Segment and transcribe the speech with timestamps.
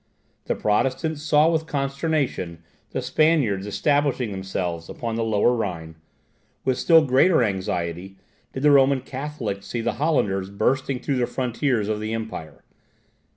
[0.45, 5.93] The Protestants saw with consternation the Spaniards establishing themselves upon the Lower Rhine;
[6.65, 8.17] with still greater anxiety
[8.51, 12.63] did the Roman Catholics see the Hollanders bursting through the frontiers of the empire.